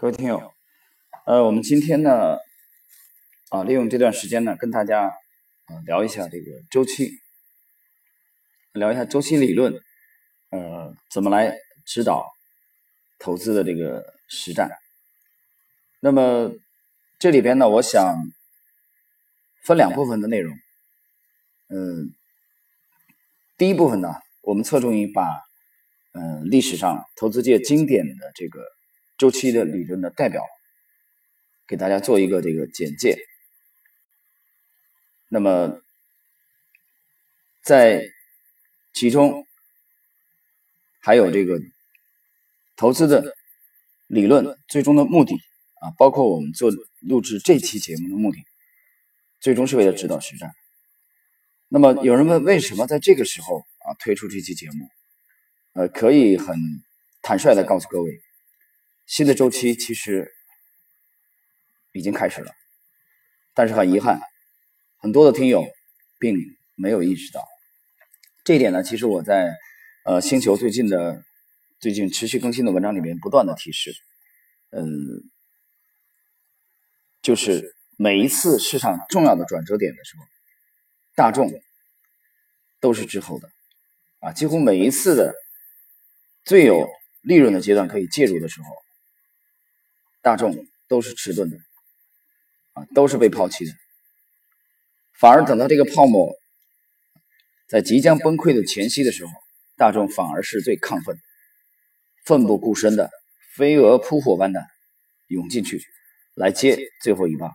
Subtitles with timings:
[0.00, 0.54] 各位听友，
[1.26, 2.38] 呃，我们今天呢，
[3.50, 7.10] 啊，利用这段时间呢，跟大家啊聊一下这个周期，
[8.72, 9.78] 聊一下周期理论，
[10.48, 11.54] 呃，怎么来
[11.84, 12.32] 指导
[13.18, 14.70] 投资的这个实战。
[16.00, 16.50] 那么
[17.18, 18.16] 这里边呢，我想
[19.62, 20.56] 分两部分的内容，
[21.68, 22.14] 嗯，
[23.58, 25.42] 第一部分呢，我们侧重于把，
[26.12, 28.64] 嗯，历史上投资界经典的这个。
[29.20, 30.42] 周期的理论的代表，
[31.68, 33.18] 给大家做一个这个简介。
[35.28, 35.82] 那么，
[37.62, 38.02] 在
[38.94, 39.46] 其中
[41.02, 41.60] 还有这个
[42.76, 43.36] 投资的
[44.06, 45.34] 理论最终的目的
[45.82, 48.38] 啊，包括我们做录制这期节目的目的，
[49.38, 50.50] 最终是为了指导实战。
[51.68, 54.88] 那么有人问，为什么在这个时候啊推出这期节目？
[55.74, 56.56] 呃，可以很
[57.20, 58.22] 坦率的告诉各位。
[59.10, 60.32] 新的周期其实
[61.90, 62.52] 已经开始了，
[63.54, 64.20] 但是很遗憾，
[64.98, 65.66] 很多的听友
[66.20, 66.36] 并
[66.76, 67.44] 没有意识到
[68.44, 68.84] 这一点呢。
[68.84, 69.52] 其实我在
[70.04, 71.24] 呃星球最近的
[71.80, 73.92] 最近持续更新的文章里面不断的提示，
[74.70, 74.86] 嗯，
[77.20, 80.22] 就是每一次市场重要的转折点的时候，
[81.16, 81.50] 大众
[82.78, 83.50] 都是滞后的
[84.20, 85.34] 啊，几乎每一次的
[86.44, 86.88] 最有
[87.22, 88.68] 利润的阶段可以介入的时候。
[90.22, 90.54] 大众
[90.88, 91.56] 都是迟钝的，
[92.74, 93.72] 啊，都是被抛弃的。
[95.18, 96.34] 反而等到这个泡沫
[97.68, 99.32] 在即将崩溃的前夕的时候，
[99.76, 101.16] 大众反而是最亢奋、
[102.24, 103.10] 奋不顾身的，
[103.54, 104.62] 飞蛾扑火般的
[105.28, 105.82] 涌进去
[106.34, 107.54] 来接最后一棒。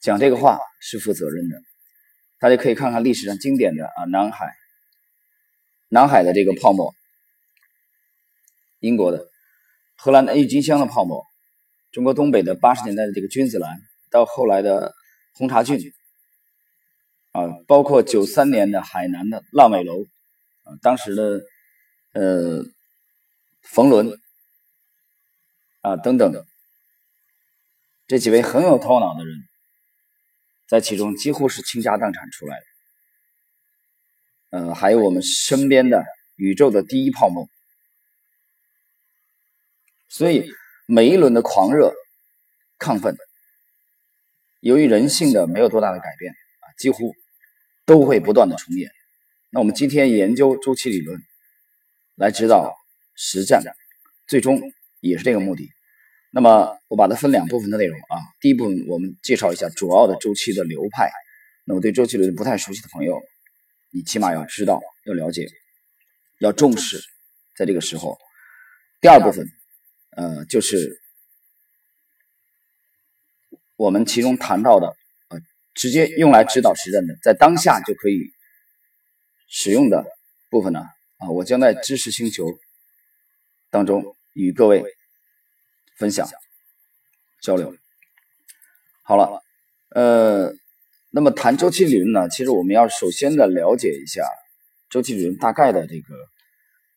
[0.00, 1.62] 讲这个话是负责任的。
[2.38, 4.52] 大家可以看看历史上经典的啊，南海，
[5.88, 6.92] 南海的这个泡沫，
[8.80, 9.28] 英国的、
[9.94, 11.24] 荷兰的郁金香的泡沫。
[11.92, 13.78] 中国东北的八十年代的这个君子兰，
[14.10, 14.94] 到后来的
[15.34, 15.78] 红茶郡，
[17.32, 20.04] 啊，包括九三年的海南的浪尾楼，
[20.62, 21.42] 啊，当时的
[22.14, 22.64] 呃
[23.60, 24.18] 冯仑，
[25.82, 26.46] 啊等等，
[28.06, 29.36] 这几位很有头脑的人，
[30.66, 32.58] 在其中几乎是倾家荡产出来
[34.50, 36.02] 的，呃，还有我们身边的
[36.36, 37.50] 宇宙的第一泡沫，
[40.08, 40.50] 所以。
[40.94, 41.94] 每一轮的狂热、
[42.78, 43.16] 亢奋，
[44.60, 47.14] 由于人性的没有多大的改变啊，几乎
[47.86, 48.90] 都会不断的重演。
[49.48, 51.18] 那我们今天研究周期理论，
[52.14, 52.76] 来指导
[53.14, 53.62] 实战，
[54.26, 54.60] 最终
[55.00, 55.70] 也是这个目的。
[56.30, 61.10] 那么我把它分两部分的内容啊，第一部分我们介绍一下主要的周期的流派。
[61.64, 63.18] 那么对周期理论不太熟悉的朋友，
[63.94, 65.46] 你起码要知道、要了解、
[66.38, 67.00] 要重视，
[67.56, 68.18] 在这个时候。
[69.00, 69.48] 第二部分。
[70.14, 71.00] 呃，就是
[73.76, 74.88] 我们其中谈到的，
[75.28, 75.38] 呃，
[75.72, 78.30] 直接用来指导实战的，在当下就可以
[79.48, 80.04] 使用的
[80.50, 80.80] 部分呢，
[81.16, 82.44] 啊，我将在知识星球
[83.70, 84.84] 当中与各位
[85.96, 86.28] 分享
[87.40, 87.74] 交流。
[89.02, 89.42] 好了，
[89.88, 90.52] 呃，
[91.10, 94.28] 那么谈周期理论呢，其实我们要首先的了解一下
[94.90, 96.14] 周期理论大概的这个，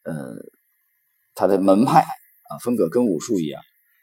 [0.04, 0.36] 呃，
[1.34, 2.06] 它的门派。
[2.50, 3.62] 啊，风格跟武术一样。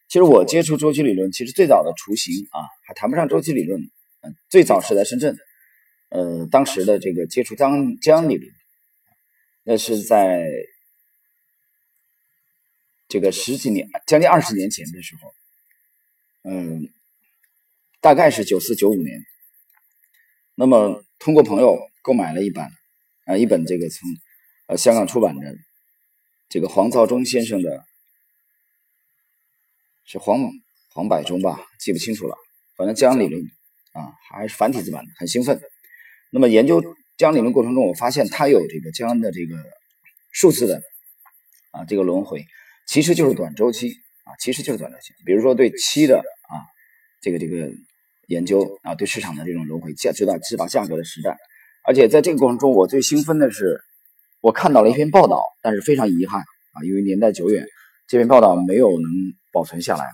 [0.09, 3.81] 其实我接触周期理论，其实最早的雏形啊，还谈不上周期理论。
[4.21, 5.39] 嗯，最早是在深圳，
[6.11, 8.53] 呃，当时的这个接触江江理论，
[9.65, 10.47] 那是在
[13.09, 15.33] 这个十几年，将近二十年前的时候，
[16.51, 16.89] 嗯，
[18.01, 19.25] 大概是九四九五年。
[20.55, 22.69] 那么通过朋友购买了一版，
[23.25, 24.09] 啊，一本这个从
[24.67, 25.57] 呃香港出版的
[26.51, 27.87] 这个黄兆忠先生的。
[30.05, 30.41] 是黄
[30.95, 32.37] 黄百中吧，记不清楚了。
[32.77, 33.43] 反正江理论
[33.93, 35.61] 啊，还是繁体字版的，很兴奋。
[36.31, 36.83] 那么研究
[37.17, 39.57] 江理论过程中，我发现它有这个江的这个
[40.31, 40.83] 数字的
[41.71, 42.45] 啊，这个轮回
[42.87, 43.91] 其实就是短周期
[44.25, 45.13] 啊，其实就是短周期。
[45.25, 46.55] 比如说对期的啊，
[47.21, 47.71] 这个这个
[48.27, 51.37] 研究啊，对市场的这种轮回，价知道知道价格的实战。
[51.85, 53.81] 而且在这个过程中，我最兴奋的是，
[54.41, 57.67] 我看到了一篇报道，但是非常遗憾啊，因为年代久远，
[58.09, 59.11] 这篇报道没有能。
[59.53, 60.11] 保存下来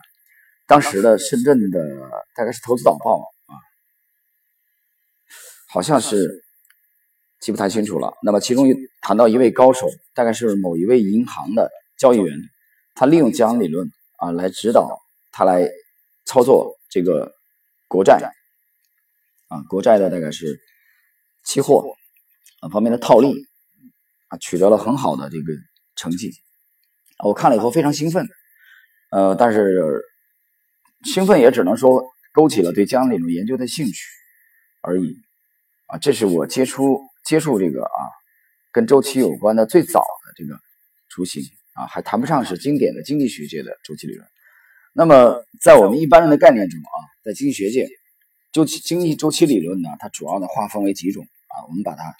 [0.66, 1.80] 当时的深圳的
[2.34, 3.56] 大概是《投资导报》啊，
[5.70, 6.44] 好像是
[7.40, 8.12] 记不太清楚了。
[8.22, 8.66] 那么其中
[9.00, 12.38] 谈到一位高手，大概是某一位银行的交易员，
[12.94, 15.00] 他利用江理论啊来指导
[15.32, 15.66] 他来
[16.26, 17.32] 操作这个
[17.86, 18.20] 国债
[19.46, 20.60] 啊，国债的大概是
[21.44, 21.96] 期货
[22.60, 23.32] 啊方面的套利
[24.26, 25.44] 啊，取得了很好的这个
[25.96, 26.30] 成绩。
[27.24, 28.28] 我看了以后非常兴奋。
[29.10, 30.02] 呃，但是
[31.04, 34.04] 兴奋也只能说勾起了对江理论研究的兴趣
[34.82, 35.16] 而已
[35.86, 35.98] 啊。
[35.98, 38.00] 这是我接触接触这个啊
[38.72, 40.58] 跟周期有关的最早的这个
[41.08, 44.28] 雏形啊，还谈不上是经典的经济学界的周期理论。
[44.92, 47.88] 那么在我们一般人的概念中啊，在经济学界，
[48.52, 52.14] 周期经济周期理论呢，它主要呢划分为几种啊，我们把它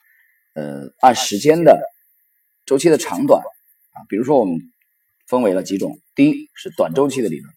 [0.55, 1.81] 呃按时间的
[2.64, 4.58] 周期的长短啊，比如说我们
[5.26, 7.55] 分为了几种，第一是短周期的理论。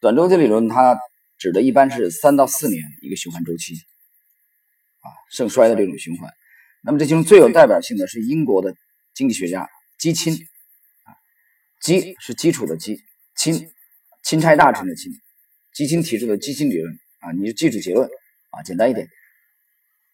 [0.00, 0.98] 短周期理论，它
[1.38, 3.72] 指的一般是三到四年一个循环周期，
[5.00, 6.30] 啊，盛衰的这种循环。
[6.82, 8.76] 那么这其中最有代表性的是英国的
[9.14, 9.66] 经济学家
[9.98, 11.08] 基钦，啊，
[11.80, 13.00] 基是基础的基，
[13.34, 13.66] 钦，
[14.22, 15.10] 钦差大臣的钦，
[15.72, 18.06] 基钦提出的基钦理论，啊，你就记住结论，
[18.50, 19.08] 啊，简单一点，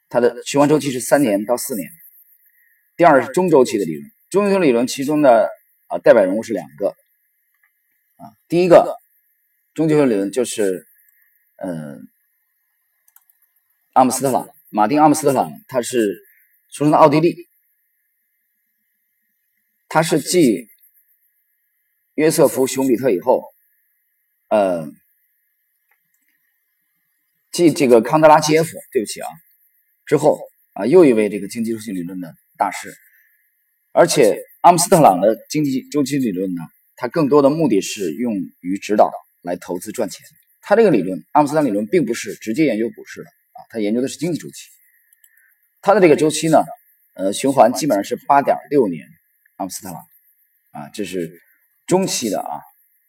[0.09, 1.91] 它的循环周期是三年到四年。
[2.97, 5.51] 第二是中周期的理论，中周期理论其中的
[5.89, 6.95] 啊代表人物是两个，
[8.23, 8.99] 啊，第一个。
[9.75, 10.87] 中期理论就是，
[11.57, 12.07] 嗯，
[13.95, 16.23] 阿姆斯特朗，马丁·阿姆斯特朗，他是
[16.71, 17.49] 出生在奥地利，
[19.89, 20.69] 他是继
[22.17, 23.43] 约瑟夫·熊彼特以后，
[24.49, 24.93] 呃，
[27.51, 29.29] 继这个康德拉基耶夫，对不起啊，
[30.05, 30.39] 之后
[30.75, 32.95] 啊，又一位这个经济周期理论的大师，
[33.93, 36.61] 而且阿姆斯特朗的经济周期理论呢，
[36.97, 39.11] 它更多的目的是用于指导。
[39.45, 40.25] 来投资赚钱，
[40.61, 44.69] 他这个理论，阿姆斯特朗理论并不是直接研究股市的啊，他研究的是经济周期。
[45.81, 46.63] 他的这个周期呢，
[47.15, 49.05] 呃，循环基本上是八点六年。
[49.57, 49.97] 阿姆斯特朗
[50.71, 51.43] 啊，这是
[51.89, 52.61] 中期的啊。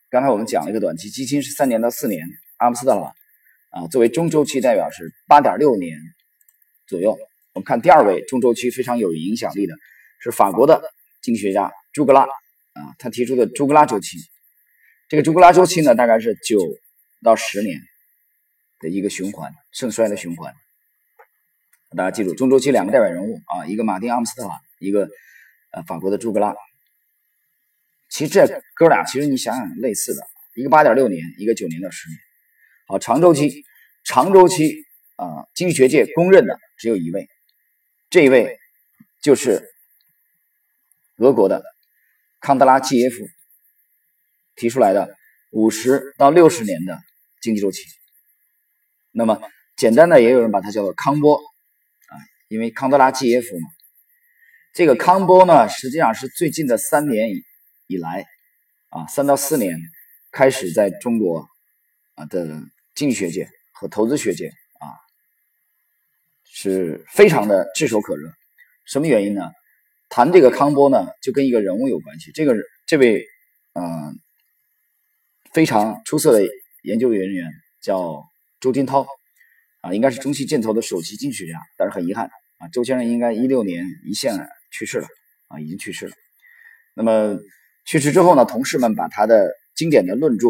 [0.10, 2.28] 刚才我们讲了一个短期，基金是三年到四年。
[2.58, 3.14] 阿姆斯特朗
[3.70, 6.00] 啊，作为中周期代表是八点六年
[6.88, 7.16] 左右。
[7.54, 9.76] 我们看第二位中周期非常有影响力的
[10.20, 10.82] 是法国的
[11.22, 12.26] 经济学家朱格拉
[12.74, 14.18] 啊，他提出的朱格拉周期。
[15.08, 16.60] 这个朱格拉周期呢，大概是九
[17.24, 17.80] 到十年
[18.80, 20.54] 的一个循环，盛衰的循环。
[21.96, 25.08] 大家记住，中周期两个代表人物啊，一个马丁·阿姆斯特朗，一个
[25.72, 26.56] 呃法国的朱格拉。
[28.10, 32.18] 其实这哥俩其实你想想类似的，一个八点六年，一个九年到十年。
[32.88, 33.64] 好，长周期，
[34.04, 34.84] 长周期
[35.16, 37.28] 啊，经济学界公认的只有一位，
[38.10, 38.58] 这一位
[39.22, 39.72] 就是
[41.18, 41.64] 俄国的
[42.44, 43.16] 康德拉季耶夫。
[44.56, 45.16] 提出来的
[45.50, 47.00] 五十到六十年的
[47.42, 47.82] 经济周期，
[49.10, 49.42] 那么
[49.76, 52.14] 简单的也有人把它叫做康波啊，
[52.50, 53.68] 因为康德拉季耶夫嘛。
[54.72, 57.42] 这个康波呢，实际上是最近的三年以
[57.88, 58.28] 以来
[58.90, 59.80] 啊，三到四年
[60.32, 61.48] 开始在中国
[62.14, 62.62] 啊的
[62.94, 64.86] 经济学界和投资学界啊
[66.44, 68.32] 是非常的炙手可热。
[68.86, 69.52] 什么原因呢？
[70.14, 72.32] 谈这个康波呢，就跟一个人物有关系。
[72.32, 72.54] 这个
[72.86, 73.26] 这位
[73.74, 74.20] 嗯。
[75.54, 76.50] 非常出色的
[76.82, 77.48] 研究人员
[77.80, 78.24] 叫
[78.60, 79.06] 周金涛
[79.82, 82.26] 啊，应该是中期建投的首席经济学家，但是很遗憾
[82.58, 85.08] 啊，周先生应该一六年一线去世了
[85.50, 86.14] 啊，已经去世了。
[86.96, 87.38] 那么
[87.86, 90.48] 去世之后呢，同事们把他的经典的论著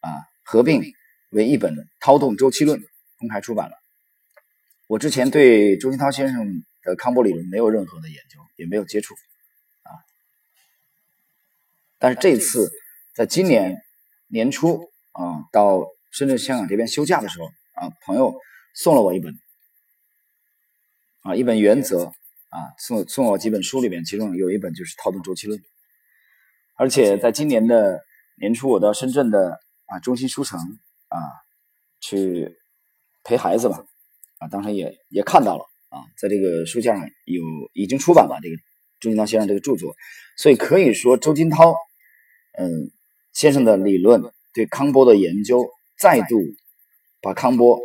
[0.00, 0.08] 啊
[0.42, 0.82] 合并
[1.28, 2.80] 为一本《涛动周期论》
[3.18, 3.76] 公开出版了。
[4.86, 6.46] 我之前对周金涛先生
[6.96, 9.14] 康波理论没有任何的研究，也没有接触
[9.82, 9.90] 啊，
[11.98, 12.70] 但是这次
[13.14, 13.82] 在今年。
[14.30, 18.38] 年初啊，到深圳、香港这边休假的时候啊，朋友
[18.74, 19.32] 送了我一本
[21.22, 22.12] 啊，一本原则
[22.50, 25.58] 啊，送送我几本书里面，其中有一本就是《套动周期论》，
[26.74, 28.04] 而且在今年的
[28.36, 30.60] 年初，我到深圳的啊中心书城
[31.08, 31.18] 啊
[31.98, 32.58] 去
[33.24, 33.86] 陪孩子吧
[34.40, 37.42] 啊，当时也也看到了啊，在这个书架上有
[37.72, 38.56] 已经出版了这个
[39.00, 39.94] 周金涛先生这个著作，
[40.36, 41.74] 所以可以说周金涛
[42.52, 42.90] 嗯。
[43.34, 44.20] 先生的理论
[44.52, 46.42] 对康波的研究，再度
[47.20, 47.78] 把康波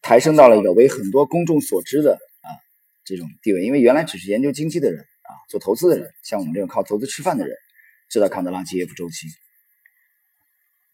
[0.00, 2.48] 抬升到了一个为很多公众所知的啊
[3.04, 3.64] 这种地位。
[3.64, 7.56] 因为原来只是研究经济的人啊，做投资的人，像我们这种靠投资吃饭的人，
[8.08, 9.26] 知道康德拉基耶夫周期。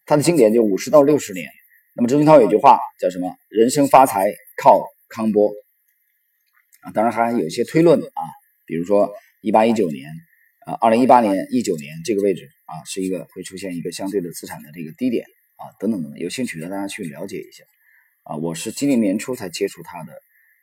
[0.07, 1.47] 他的经典就五十到六十年。
[1.93, 3.35] 那么周金涛有句话叫什么？
[3.49, 5.51] 人生发财靠康波
[6.81, 6.91] 啊。
[6.91, 8.21] 当然还有一些推论啊，
[8.65, 10.11] 比如说一八一九年。
[10.67, 17.63] 啊，二零一八年、一九年这个位置啊，是一个会出现一个相对的资产的这个低点啊，等等等等，有兴趣的大家去了解一下
[18.23, 18.35] 啊。
[18.35, 20.11] 我是今年年初才接触他的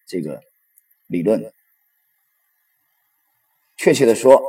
[0.06, 0.42] 这个
[1.06, 1.50] 理论，
[3.78, 4.42] 确切的说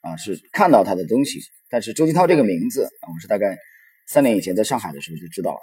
[0.00, 3.56] 啊，是看到他的东西，但是周金涛这个名字啊，我是大概
[4.08, 5.60] 三年以前在上海的时候就知道了。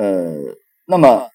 [0.00, 1.28] 呃，那么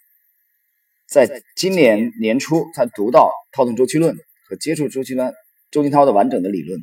[1.26, 4.16] 在今年年初才读到套动周期论
[4.48, 5.34] 和接触周期论。
[5.72, 6.80] 周金涛的完整的理论，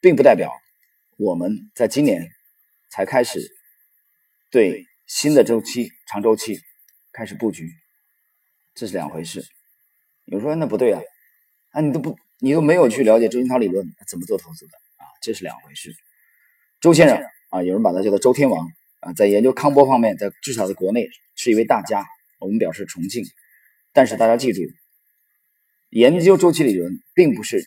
[0.00, 0.52] 并不代表
[1.16, 2.28] 我们在今年
[2.90, 3.40] 才开始
[4.50, 6.60] 对新的周期、长周期
[7.12, 7.68] 开始布局，
[8.74, 9.42] 这是两回事。
[10.26, 11.00] 有人说那不对啊，
[11.70, 15.92] 啊你都不你都没有去了解周金涛理论怎么做投资的啊，这是两回事。
[16.80, 17.18] 周先生
[17.48, 18.68] 啊，有人把他叫做周天王
[19.00, 22.04] 啊，在研究康波方面，在至少在国内是一位大家，
[22.38, 23.24] 我们表示崇敬。
[23.92, 24.60] 但是大家记住，
[25.90, 27.64] 研究周期理论并不是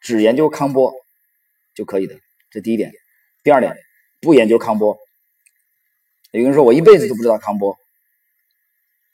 [0.00, 0.92] 只研究康波
[1.74, 2.18] 就可以的，
[2.50, 2.92] 这第一点。
[3.42, 3.76] 第二点，
[4.20, 4.98] 不研究康波，
[6.32, 7.76] 有人说我一辈子都不知道康波，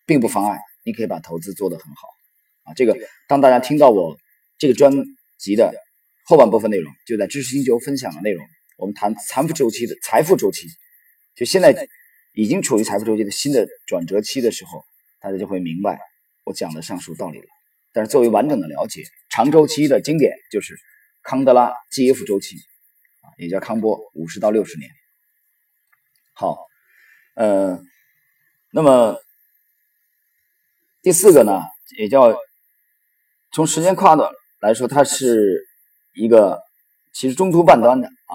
[0.07, 2.09] 并不妨碍你可以把投资做得很好
[2.65, 2.73] 啊。
[2.75, 2.97] 这个
[3.29, 4.19] 当大家听到我
[4.59, 4.91] 这个专
[5.39, 5.75] 辑的
[6.25, 8.43] 后半部分内容，就在知识星球分享的内容，
[8.79, 10.67] 我们谈财富周期的财富周期，
[11.35, 11.89] 就现在
[12.33, 14.83] 已经处于财富周期的新的转折期的时候，
[15.23, 16.00] 大家就会明白
[16.45, 17.47] 我讲的上述道理了。
[17.93, 20.75] 但是作为完整的了解，长周期的经典就是
[21.23, 22.57] 康德拉 GF 周期
[23.21, 23.29] 啊。
[23.38, 24.91] 也叫康波，五十到六十年。
[26.33, 26.59] 好，
[27.37, 27.79] 呃，
[28.73, 29.17] 那么
[31.02, 31.62] 第四个呢，
[31.99, 32.35] 也叫
[33.52, 34.25] 从时间跨度
[34.61, 35.67] 来说，它是
[36.14, 36.61] 一个
[37.12, 38.35] 其实中途半端的啊。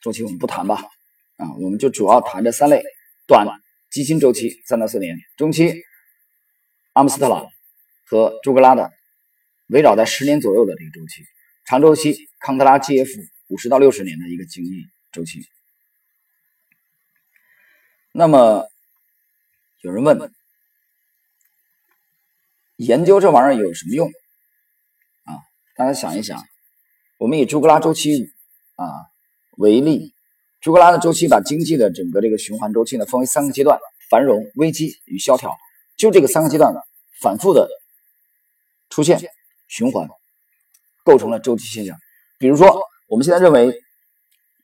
[0.00, 0.76] 周期我们不谈吧，
[1.36, 2.82] 啊，我们就主要谈这三类：
[3.26, 3.46] 短
[3.92, 5.84] 基金周期三到四年，中期
[6.94, 7.46] 阿姆斯特朗
[8.06, 8.90] 和朱格拉的
[9.68, 11.24] 围绕在十年左右的这个周期，
[11.64, 13.28] 长周期康德拉 GF。
[13.48, 15.46] 五十到六十年的一个经济周期。
[18.12, 18.66] 那么
[19.82, 20.32] 有人问：
[22.76, 24.08] 研究这玩意儿有什么用？
[25.24, 25.36] 啊，
[25.76, 26.42] 大家想一想，
[27.18, 28.32] 我们以朱格拉周期
[28.76, 28.86] 啊
[29.58, 30.14] 为例，
[30.62, 33.78] 朱格拉的周期把经济的整个这个循环周期呢分为三个阶段：
[34.08, 35.54] 繁荣、危机与萧条。
[35.96, 36.80] 就这个三个阶段呢，
[37.20, 37.68] 反复的
[38.88, 39.20] 出现
[39.68, 40.08] 循环，
[41.04, 41.98] 构成了周期现象。
[42.38, 42.80] 比如说。
[43.08, 43.78] 我们现在认为，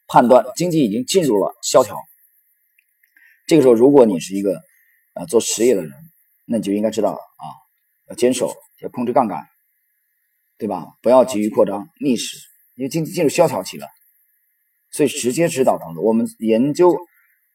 [0.06, 1.98] 判断经济已经进入了萧条。
[3.46, 4.62] 这个时候，如果你是一个
[5.12, 5.92] 呃做实业的人，
[6.46, 7.44] 那你就应该知道啊，
[8.08, 9.44] 要坚守，要控制杠杆，
[10.56, 10.86] 对吧？
[11.02, 12.38] 不要急于扩张逆势，
[12.76, 13.86] 因为经济进入萧条期了。
[14.90, 16.96] 所以，直接指导投资，我们研究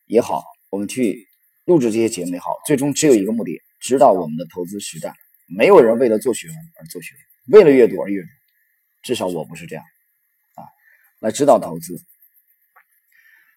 [0.06, 1.28] 也好，我们去
[1.66, 5.14] 录制这些节目也好，最终只有一个目的：指导我们的投资实战。
[5.48, 7.14] 没有人为了做学问而做学
[7.48, 8.28] 问，为了阅读而阅读。
[9.04, 9.84] 至少我不是这样。
[10.56, 10.64] 啊
[11.20, 11.98] 来指导投资。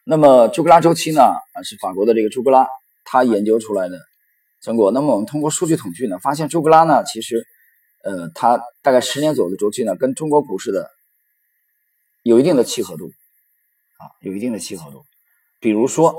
[0.04, 1.22] 那么朱格拉周期呢？
[1.22, 2.66] 啊，是法国的这个朱格拉
[3.04, 3.98] 他研究出来的
[4.62, 4.90] 成果。
[4.90, 7.46] 那么我们通过数据统计呢，发现朱格拉呢，其实，
[8.04, 10.90] 呃，他大概十年左右的周期呢，跟中国股市的
[12.22, 13.12] 有一定的契合度，
[13.98, 15.04] 啊，有一定的契合度。
[15.60, 16.14] 比如说，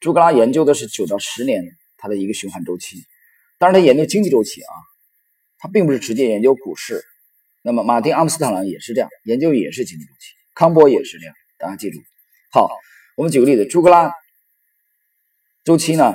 [0.00, 1.62] 朱格拉研究的是九到十年
[1.96, 3.04] 它的一个循环周期，
[3.58, 4.72] 当然他研究经济周期啊，
[5.58, 7.04] 他并不是直接研究股市。
[7.62, 10.32] 那么马丁阿姆斯特朗也是这样，研究也是经济周期。
[10.54, 11.98] 康波也是这样，大家记住。
[12.50, 12.68] 好，
[13.16, 14.12] 我们举个例子，朱格拉
[15.62, 16.14] 周期呢，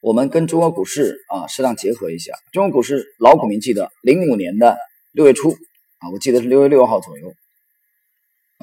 [0.00, 2.34] 我们跟中国股市啊适当结合一下。
[2.52, 4.76] 中国股市老股民记得，零五年的
[5.12, 5.52] 六月初
[5.98, 7.32] 啊，我记得是六月六号左右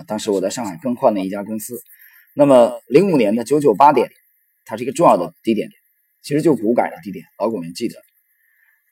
[0.03, 1.81] 当时我在上海更换了一家公司。
[2.33, 4.09] 那么零五年的九九八点，
[4.65, 5.69] 它是一个重要的低点，
[6.21, 7.25] 其实就股改的低点。
[7.39, 7.95] 老股民记得，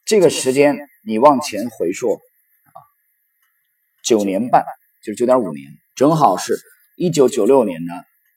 [0.05, 2.77] 这个时间你往前回溯啊。
[4.03, 4.63] 九年半
[5.01, 6.57] 就是九点五年，正好是
[6.95, 7.93] 一九九六年的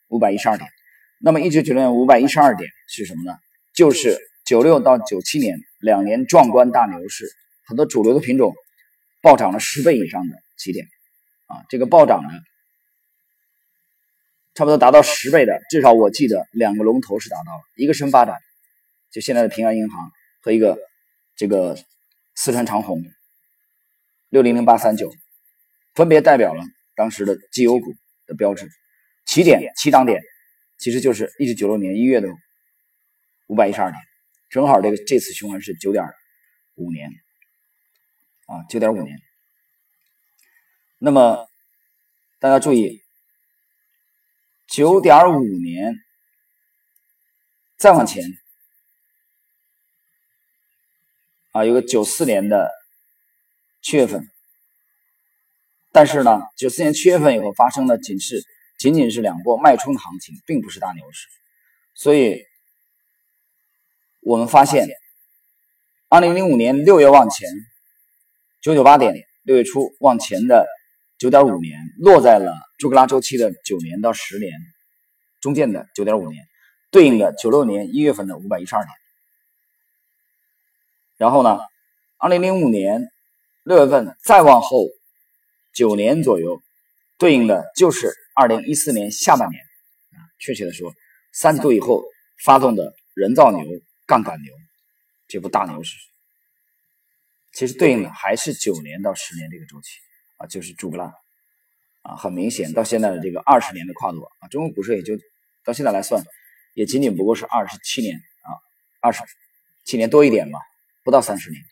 [0.09, 0.69] 五百一十二点。
[1.21, 3.39] 那么一九九六年五百一十二点是什么呢？
[3.75, 7.29] 就是九六到九七年两年壮观大牛市，
[7.65, 8.55] 很多主流的品种
[9.23, 10.87] 暴涨了十倍以上的起点
[11.47, 11.63] 啊！
[11.69, 12.29] 这个暴涨呢，
[14.57, 18.35] 差不多达到十倍的，至少我记得两个龙头是达到了，一个深发展，
[19.13, 20.11] 就现在的平安银行
[20.41, 20.79] 和一个
[21.37, 21.79] 这个
[22.35, 23.05] 四川长虹
[24.31, 25.13] 六零零八三九。
[25.95, 26.63] 分别代表了
[26.95, 27.95] 当时的绩优股
[28.27, 28.69] 的标志，
[29.25, 30.21] 起点起涨点
[30.77, 32.29] 其实就是一九九六年一月的
[33.47, 33.99] 五百一十二点，
[34.51, 36.05] 正好这个这次循环是九点
[36.75, 37.11] 五年
[38.47, 39.19] 啊，九点五年。
[40.99, 41.47] 那么
[42.41, 43.01] 大家注意，
[44.67, 45.95] 九点五年
[47.77, 48.25] 再往前
[51.53, 52.71] 啊，有个九四年的
[53.81, 54.29] 七月份。
[55.93, 58.45] 但是呢，九四年七月份以后发生的仅是
[58.79, 61.27] 仅仅是两波脉冲的行情，并不是大牛市。
[61.95, 62.43] 所以，
[64.21, 64.87] 我们发现，
[66.11, 67.49] 二零零五年六月往前
[68.61, 70.67] 九九八点，六月初往前的
[71.19, 74.53] 九点五年，落在了朱格拉周期的九年到十年
[75.41, 76.47] 中间的九点五年，
[76.91, 78.93] 对应的九六年一月份的五百一十二点。
[81.17, 81.59] 然后呢，
[82.19, 83.09] 二零零五年
[83.65, 84.89] 六月份再往后。
[85.75, 86.63] 九年左右，
[87.19, 89.63] 对应的就是二零一四年下半年
[90.13, 90.95] 啊，确切的说，
[91.35, 92.03] 三季度以后
[92.43, 93.63] 发动的人造牛、
[94.07, 94.55] 杠杆牛
[95.29, 95.95] 这部大牛市，
[97.53, 99.99] 其实对应的还是九年到十年这个周期
[100.37, 101.14] 啊，就是朱格拉
[102.02, 105.19] 啊，很明显到现在的这个二十年的跨度啊，中国股市也就
[105.64, 106.23] 到现在来算，
[106.75, 108.50] 也仅仅不过是二十七年啊，
[109.00, 109.23] 二十
[109.85, 110.59] 七年多一点吧，
[111.02, 111.62] 不到三十年，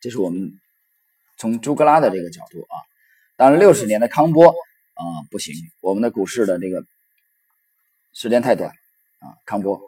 [0.00, 0.60] 这是我们
[1.36, 2.76] 从朱格拉的这个角度啊。
[3.36, 6.84] 当然，六十年的康波啊不行，我们的股市的这个
[8.12, 8.70] 时间太短
[9.20, 9.38] 啊。
[9.44, 9.80] 康波，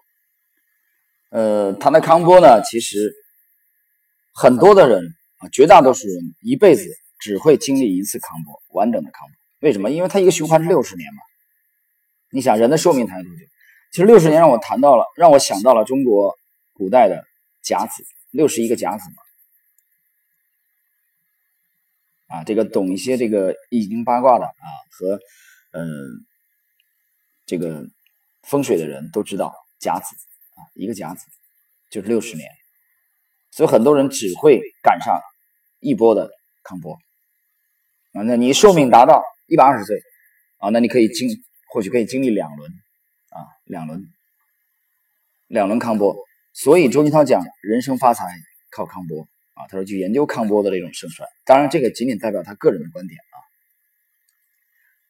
[1.30, 3.12] 呃，谈到康波呢，其实
[4.32, 9.36] 很多的人啊，绝大多数人一辈子只会经历一次康波，完整的康波。
[9.60, 9.90] 为什么？
[9.90, 11.20] 因为它一个循环是六十年嘛。
[12.32, 13.44] 你想，人的寿命谈多久？
[13.92, 16.38] 其实六十年让我谈到了，让我想到了中国
[16.72, 17.24] 古代的
[17.60, 19.16] 甲子，六十一个甲子嘛。
[22.36, 25.18] 啊，这个懂一些这个易经八卦的啊，和
[25.72, 26.24] 嗯
[27.46, 27.84] 这个
[28.44, 30.14] 风水的人都知道甲子
[30.54, 31.26] 啊，一个甲子
[31.90, 32.48] 就是六十年，
[33.50, 35.20] 所以很多人只会赶上
[35.80, 36.30] 一波的
[36.62, 36.96] 康波
[38.12, 38.22] 啊。
[38.22, 40.00] 那你寿命达到一百二十岁
[40.58, 41.28] 啊，那你可以经
[41.72, 42.70] 或许可以经历两轮
[43.30, 44.06] 啊，两轮
[45.46, 46.16] 两轮康波。
[46.52, 48.24] 所以周金涛讲人生发财
[48.70, 49.28] 靠康波。
[49.54, 53.36] 啊，他说去研究康波的这种盛衰，当然这个仅仅代表他个人的观点啊，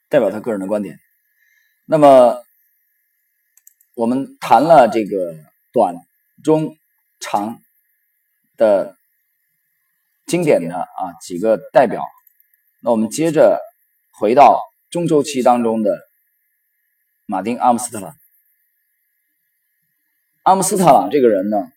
[0.08, 0.98] 代表他个人的观点。
[1.86, 2.42] 那么
[3.94, 5.36] 我们谈了这个
[5.72, 5.94] 短、
[6.42, 6.76] 中、
[7.20, 7.60] 长
[8.56, 8.96] 的
[10.26, 12.02] 经典的啊几个代表，
[12.82, 13.60] 那我们接着
[14.18, 14.60] 回到
[14.90, 16.00] 中周期当中的
[17.26, 18.16] 马丁·阿姆斯特朗。
[20.42, 21.70] 阿姆斯特朗这个人呢，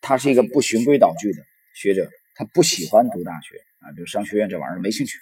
[0.00, 1.42] 他是一个不循规蹈矩的。
[1.74, 5.18] 学者他不喜欢读大学啊，比如商学院这玩意儿没兴趣，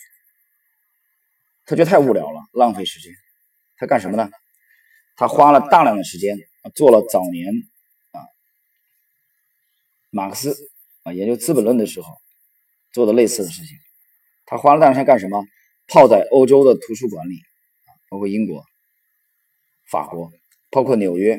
[1.67, 3.13] 他觉得太无聊了，浪费时间。
[3.77, 4.31] 他干什么呢？
[5.17, 6.39] 他花了大量的时间
[6.75, 7.53] 做了早年
[8.13, 8.21] 啊
[10.11, 10.57] 马克思
[11.03, 12.21] 啊研究《资本论》的时候
[12.93, 13.77] 做的类似的事情。
[14.53, 15.43] 他花了大量时间干什么？
[15.89, 17.41] 泡在欧洲的图书馆里
[18.11, 18.63] 包括英国、
[19.91, 20.31] 法国，
[20.71, 21.39] 包括纽约，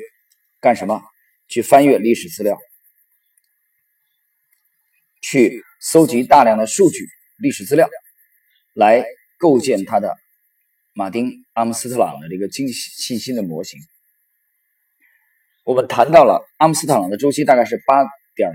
[0.60, 1.00] 干什么？
[1.48, 2.58] 去翻阅历史资料。
[5.22, 7.06] 去搜集大量的数据、
[7.38, 7.88] 历史资料，
[8.74, 9.06] 来
[9.38, 10.16] 构建他的
[10.94, 13.80] 马丁·阿姆斯特朗的这个经济信心的模型。
[15.66, 18.04] 我们谈到了阿姆斯特朗的周期大概是八
[18.36, 18.52] 点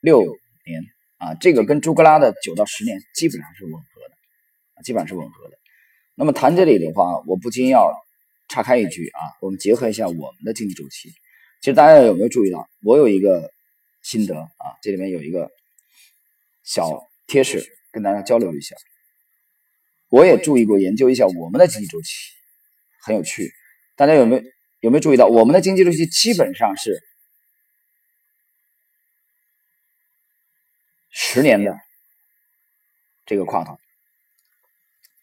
[0.00, 0.20] 六
[0.66, 0.82] 年
[1.18, 3.89] 啊，这个跟朱格拉的九到十年基本上是吻合，
[4.82, 5.58] 基本上是吻合的。
[6.14, 7.92] 那么谈这里的话，我不禁要
[8.48, 11.10] 岔开一句啊，我们结合一下我们的经济周期。
[11.60, 13.50] 其实大家有没有注意到，我有一个
[14.02, 15.50] 心得啊，这里面有一个。
[16.62, 18.76] 小贴士跟大家交流一下，
[20.08, 22.30] 我也注意过研究一下我们的经济周期，
[23.02, 23.50] 很有趣。
[23.96, 24.42] 大家有没有
[24.78, 27.02] 有没有注意到我们的经济周期基本上是
[31.08, 31.76] 十年的
[33.26, 33.76] 这个跨度？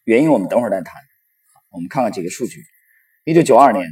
[0.08, 0.94] 原因我们等会儿再谈。
[1.68, 2.64] 我们看看几个数据：
[3.24, 3.86] 一九九二年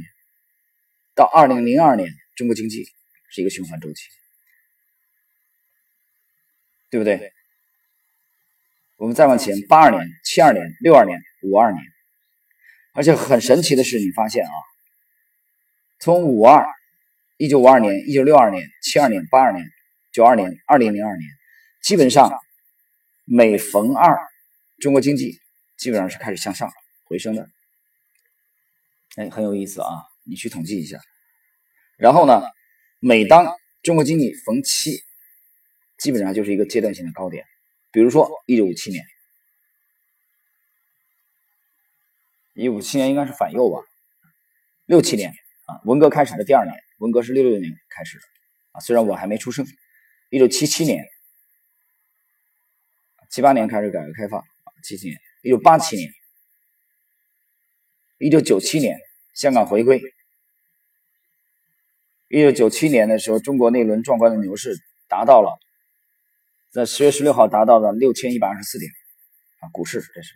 [1.13, 2.85] 到二零零二年，中国经济
[3.29, 4.07] 是一个循环周期，
[6.89, 7.31] 对不对？
[8.95, 11.83] 我们再往前，八二年、七二年、六二年、五二年，
[12.95, 14.51] 而且很神奇的是，你发现啊，
[15.99, 16.65] 从五二、
[17.37, 19.63] 一九五二年、一九六二年、七二年、八二年、
[20.11, 21.29] 九二年、二零零二年，
[21.83, 22.33] 基本上
[23.23, 24.17] 每逢二，
[24.79, 25.39] 中国经济
[25.77, 26.71] 基本上是开始向上
[27.05, 27.49] 回升的。
[29.15, 30.99] 哎，很有意思啊，你去统计一下。
[31.97, 32.41] 然后呢，
[32.99, 35.03] 每当中国经济逢七，
[35.97, 37.45] 基本上就是一个阶段性的高点。
[37.91, 39.03] 比如说，一九五七年，
[42.53, 43.81] 一九五七年应该是反右吧？
[44.85, 45.33] 六七年
[45.65, 48.23] 啊，文革开始的第二年，文革是六六年开始的
[48.73, 49.65] 啊，虽然我还没出生。
[50.29, 51.03] 一九七七年，
[53.29, 56.11] 七八年开始改革开放啊，七七年，一九八七年，
[58.17, 58.99] 一九九七年
[59.33, 60.01] 香港回归，
[62.27, 64.75] 一九九七年的时候，中国那轮壮观的牛市
[65.07, 65.57] 达到了。
[66.69, 68.91] 在十月十六号达到了六千一百二十四点
[69.61, 70.33] 啊，股市这是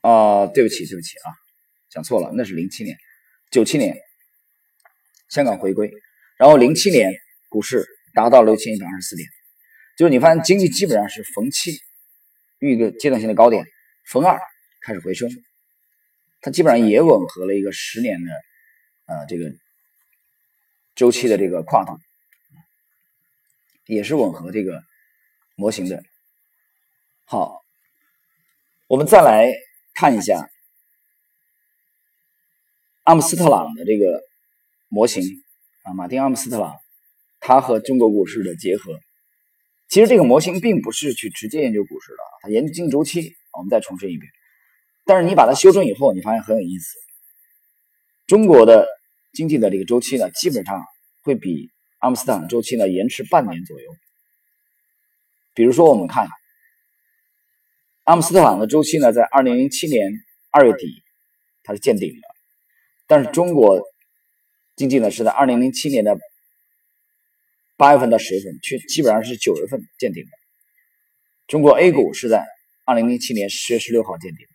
[0.00, 1.28] 啊，对不起对不起啊，
[1.90, 2.96] 讲错了，那是零七年，
[3.50, 3.94] 九七年
[5.28, 5.92] 香港回归，
[6.38, 7.12] 然后零七年
[7.50, 9.28] 股市达到六千一百二十四点，
[9.96, 11.72] 就是你发现经济基本上是逢七
[12.58, 13.64] 遇一个阶段性的高点，
[14.06, 14.40] 逢二
[14.82, 15.30] 开始回升，
[16.40, 18.30] 它基本上也吻合了一个十年的
[19.06, 19.52] 呃这个
[20.94, 21.98] 周期的这个跨度。
[23.86, 24.80] 也是吻合这个
[25.56, 26.02] 模型的。
[27.24, 27.62] 好，
[28.86, 29.52] 我们再来
[29.92, 30.48] 看一下
[33.02, 34.22] 阿姆斯特朗的这个
[34.88, 35.24] 模型
[35.82, 36.76] 啊，马丁·阿姆斯特朗，
[37.40, 38.98] 他和中国股市的结合。
[39.92, 43.36] 其实这个模型并不是去直接研究股市的，它研究经济周期。
[43.52, 44.32] 我们再重申一遍，
[45.04, 46.96] 但是你把它修正以后，你发现很有意思。
[48.26, 48.88] 中国的
[49.34, 50.82] 经济的这个周期呢，基本上
[51.20, 53.86] 会比阿姆斯特朗周期呢延迟半年左右。
[55.52, 56.26] 比如说，我们看
[58.04, 60.10] 阿姆斯特朗的周期呢，在二零零七年
[60.50, 61.04] 二月底
[61.64, 62.28] 它是见顶的，
[63.06, 63.82] 但是中国
[64.74, 66.18] 经济呢是在二零零七年的。
[67.82, 70.30] 八月份到十月份，去基本上是九月份见顶的。
[71.48, 72.46] 中国 A 股是在
[72.84, 74.46] 二零零七年十月十六号见顶，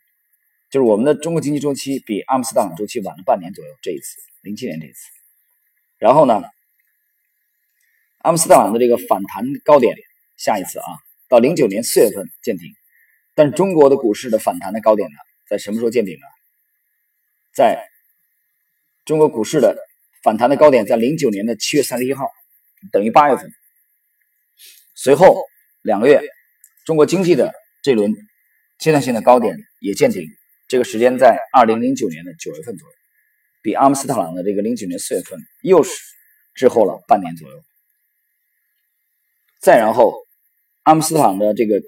[0.71, 3.71] 就是我们的中国经济周期比阿姆斯特朗周期晚了半年左右。
[3.81, 4.99] 这一次，零七年这一次，
[5.97, 6.41] 然后呢，
[8.19, 9.93] 阿姆斯特朗的这个反弹高点，
[10.37, 10.87] 下一次啊，
[11.27, 12.71] 到零九年四月份见顶，
[13.35, 15.17] 但是中国的股市的反弹的高点呢，
[15.49, 16.25] 在什么时候见顶呢？
[17.53, 17.89] 在
[19.03, 19.75] 中国股市的
[20.23, 22.29] 反弹的高点在零九年的七月三十一号。
[22.91, 23.51] 等于八月份，
[24.95, 25.43] 随后
[25.81, 26.21] 两个月，
[26.85, 28.13] 中国经济的这轮
[28.77, 30.27] 阶段性的高点也见顶，
[30.67, 32.95] 这个时间在二零零九年的九月份左右，
[33.61, 35.91] 比阿姆斯特朗的这个零九年四月份又是
[36.53, 37.63] 滞后了半年左右。
[39.59, 40.13] 再然后，
[40.83, 41.81] 阿姆斯特朗的这个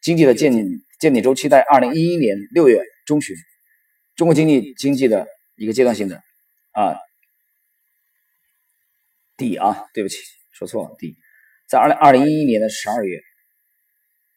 [0.00, 0.52] 经济的见
[1.00, 3.34] 见顶周期在二零一一年六月中旬，
[4.14, 6.22] 中国经济经济的一个阶段性的
[6.72, 6.96] 啊。
[9.36, 10.18] 底啊，对不起，
[10.52, 10.94] 说错了。
[10.98, 11.16] 底
[11.66, 13.20] 在二零二零一一年的十二月，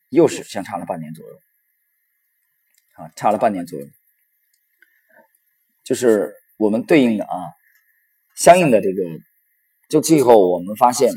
[0.10, 1.36] 又是相差了半年左右，
[2.96, 3.86] 啊，差了半年左右，
[5.84, 7.36] 就是我们对应的啊，
[8.36, 9.04] 相应的这个
[9.90, 11.14] 就最后，我们发现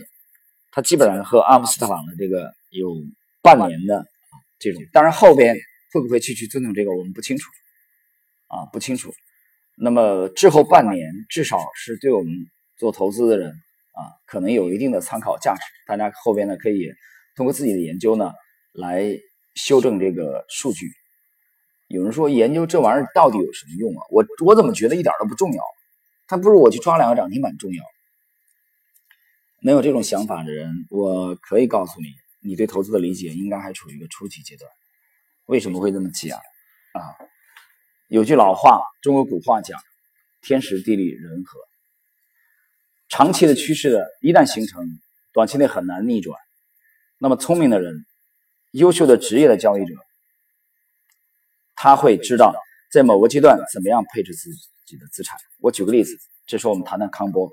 [0.73, 2.95] 它基本上和阿姆斯特朗的这个有
[3.41, 4.05] 半年的
[4.59, 5.57] 这种，当然后边
[5.93, 7.51] 会不会继续尊重这个，我们不清楚，
[8.49, 9.15] 啊，不清楚。
[9.77, 12.35] 那么滞后半年，至少是对我们
[12.77, 13.55] 做投资的人。
[13.93, 16.91] 啊，可能有一定的参考价值，大家后边呢可以
[17.35, 18.33] 通过自己的研究呢
[18.73, 19.05] 来
[19.55, 20.87] 修正这个数据。
[21.89, 24.03] 有人说研究这玩意儿到底有什么用啊？
[24.11, 25.63] 我我怎么觉得一点都不重要？
[26.29, 27.85] 他不如我去抓两个涨停板重要。
[29.63, 32.07] 没有这种想法的人，我可以告诉你，
[32.41, 34.71] 你对投资的理解应该还处于一个初级阶段。
[35.47, 37.03] 为什么会这么讲啊？
[38.09, 39.81] 有句老话，中国古话讲：
[40.41, 41.59] 天时地利人和。
[43.11, 44.87] 长期的趋势的一旦形成，
[45.33, 46.39] 短期内很难逆转。
[47.19, 48.07] 那么聪明的人，
[48.71, 49.95] 优秀的职业的交易者，
[51.75, 52.55] 他会知道
[52.93, 54.49] 在某个阶段怎么样配置自
[54.87, 55.37] 己的资产。
[55.59, 57.51] 我举个例子，这时候我们谈谈康波。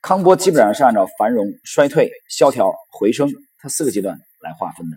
[0.00, 4.96] 康波基本上是按照繁荣、衰退、萧条、回升，它四个阶段来划分的。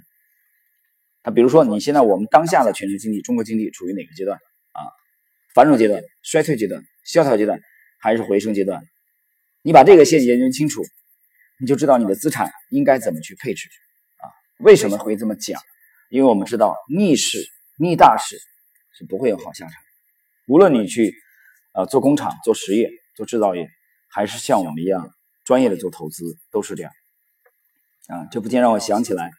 [1.24, 4.38] 那比如说，你现在我们当下的全球经济，中国经济处于哪个阶段
[4.72, 4.80] 啊？
[5.54, 7.60] 繁荣阶段、衰退阶段、萧条阶段，
[8.00, 8.82] 还是回升阶段？
[9.64, 10.82] 你把这个线研究清楚，
[11.60, 13.70] 你就知道你的资产应该怎么去配置
[14.18, 14.26] 啊？
[14.60, 15.62] 为什么会这么讲？
[16.10, 17.38] 因为我们知道逆势
[17.78, 18.38] 逆大势
[18.98, 19.74] 是不会有好下场。
[20.48, 21.16] 无论你去
[21.74, 23.70] 呃做工厂、做实业、做制造业，
[24.08, 25.14] 还是像我们一样
[25.46, 26.92] 专业的做投资，都是这样
[28.08, 28.26] 啊。
[28.32, 29.32] 这不禁让我想起来，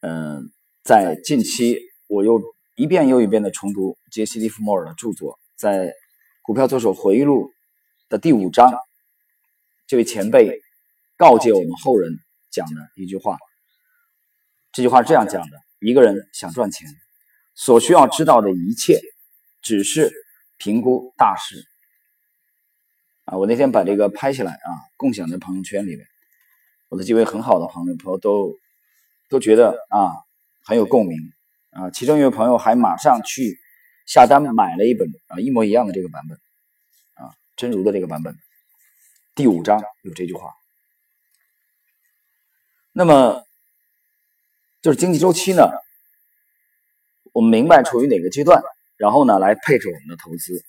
[0.00, 0.50] 嗯，
[0.82, 1.78] 在近期
[2.08, 2.42] 我又
[2.76, 5.88] 一遍又一遍的重读杰西·利弗莫尔的著作，在
[6.42, 7.50] 《股票作手回忆录》
[8.08, 8.74] 的第五章。
[9.86, 10.60] 这位前辈
[11.16, 12.18] 告诫我们后人
[12.50, 13.36] 讲的一句话，
[14.72, 16.88] 这句话是这样讲的：一个人想赚钱，
[17.54, 19.00] 所需要知道的一切，
[19.60, 20.12] 只是
[20.56, 21.64] 评估大势。
[23.24, 26.06] 啊，我那天把这个拍下来啊，共享在朋友圈里面，
[26.88, 28.58] 我的几位很好的朋友朋友都
[29.28, 30.12] 都觉得啊
[30.64, 31.18] 很有共鸣
[31.70, 33.58] 啊，其中一位朋友还马上去
[34.06, 36.38] 下单买了一本啊一模一样的这个版本
[37.14, 38.36] 啊真如的这个版本。
[39.34, 40.54] 第五章有这句话，
[42.92, 43.44] 那么
[44.80, 45.68] 就是经济周期呢，
[47.32, 48.62] 我们明白处于哪个阶段，
[48.96, 50.64] 然后呢来配置我们的投资。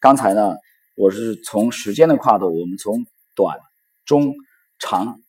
[0.00, 0.56] 刚才呢，
[0.96, 3.60] 我是从时间的跨度，我们从短、
[4.04, 4.34] 中、
[4.80, 5.20] 长，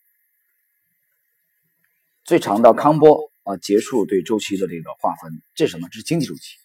[2.23, 5.87] 最长到康波啊结束对周期的这个划分，这是什么？
[5.91, 6.57] 这是经济周期。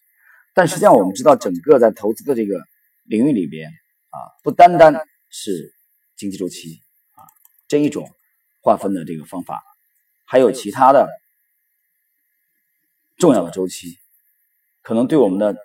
[0.55, 2.65] 但实际上我们知道，整个在投资的这个
[3.03, 4.99] 领域里边啊，不单单
[5.37, 5.75] 是
[6.17, 6.81] 经济周期
[7.15, 7.27] 啊，
[7.67, 8.09] 这一种
[8.61, 9.65] 划分的这个方法，
[10.25, 11.09] 还有其他的
[13.17, 13.99] 重要的周期，
[14.81, 15.57] 可能对我们的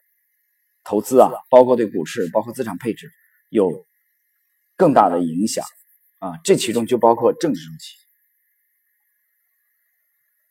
[0.83, 3.11] 投资啊，包括对股市、包括资产配置
[3.49, 3.85] 有
[4.75, 5.63] 更大的影响
[6.17, 6.39] 啊。
[6.43, 7.95] 这其中就包括政治周期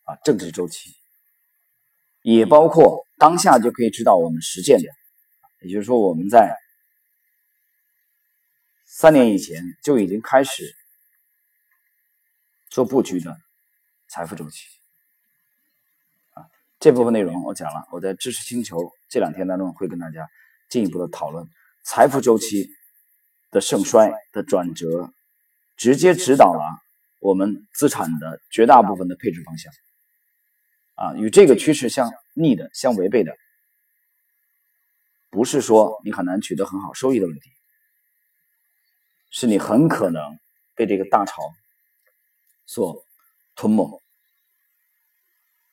[0.05, 0.95] 啊，政治周期
[2.23, 4.87] 也包括当下就可以知道我们实践的，
[5.63, 6.57] 也就是说我们在
[8.91, 10.75] 三年以前就已经开始
[12.71, 13.39] 做布局的
[14.09, 14.67] 财富周期。
[16.33, 16.49] 啊，
[16.81, 20.27] 这部分内容我讲了，我在知识星球这两天当中会跟大家
[20.71, 21.47] 进一步的讨论
[21.85, 22.71] 财富周期
[23.51, 25.13] 的盛衰的转折，
[25.77, 26.65] 直接指导了
[27.19, 29.71] 我们资产的绝大部分的配置方向。
[30.95, 33.37] 啊，与这个趋势相逆的、相违背的，
[35.29, 37.53] 不是说你很难取得很好收益的问题，
[39.31, 40.39] 是你很可能
[40.75, 41.43] 被这个大潮
[42.67, 43.05] 所
[43.55, 44.03] 吞没。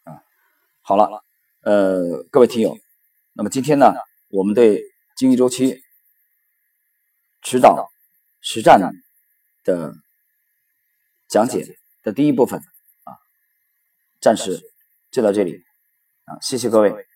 [0.04, 0.24] 啊，
[0.82, 1.24] 好了，
[1.62, 2.78] 呃，各位听友，
[3.34, 3.94] 那么今天呢，
[4.30, 4.84] 我们对
[5.16, 5.84] 经济周期
[7.42, 7.92] 指导
[8.42, 8.80] 实战
[9.64, 9.94] 的
[11.28, 12.60] 讲解的第一部分
[13.04, 13.18] 啊，
[14.20, 14.72] 暂时。
[15.12, 15.64] 就到这里
[16.26, 17.08] 啊，谢谢各位，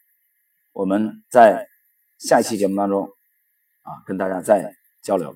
[0.72, 1.68] 我们在
[2.18, 3.10] 下一期节目当中
[3.82, 5.36] 啊，跟大家再交流。